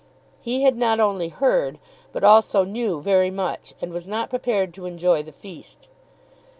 He 0.39 0.63
had 0.63 0.77
not 0.77 0.99
only 0.99 1.29
heard, 1.29 1.77
but 2.11 2.23
also 2.23 2.63
knew 2.63 3.01
very 3.03 3.29
much, 3.29 3.75
and 3.83 3.93
was 3.93 4.07
not 4.07 4.31
prepared 4.31 4.73
to 4.73 4.87
enjoy 4.87 5.21
the 5.21 5.31
feast. 5.31 5.89